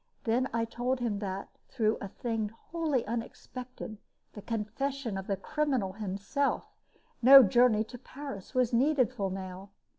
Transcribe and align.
Then 0.23 0.49
I 0.51 0.65
told 0.65 0.99
him 0.99 1.19
that, 1.19 1.47
through 1.69 1.99
a 2.01 2.07
thing 2.07 2.49
wholly 2.49 3.05
unexpected 3.05 3.99
the 4.33 4.41
confession 4.41 5.15
of 5.15 5.27
the 5.27 5.37
criminal 5.37 5.93
himself 5.93 6.65
no 7.21 7.43
journey 7.43 7.83
to 7.83 7.99
Paris 7.99 8.55
was 8.55 8.73
needful 8.73 9.29
now. 9.29 9.69